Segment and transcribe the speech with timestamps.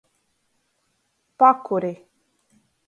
[1.39, 1.93] Pakuri.